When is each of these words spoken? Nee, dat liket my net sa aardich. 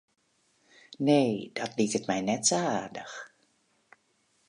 Nee, 1.09 1.49
dat 1.59 1.71
liket 1.79 2.05
my 2.09 2.19
net 2.27 2.43
sa 2.49 2.59
aardich. 2.73 3.15